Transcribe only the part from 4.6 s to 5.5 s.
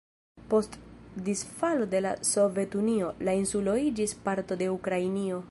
de Ukrainio.